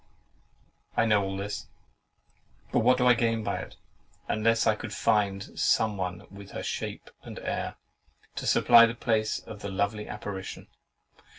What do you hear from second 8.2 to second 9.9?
to supply the place of the